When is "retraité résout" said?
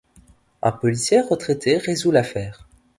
1.21-2.09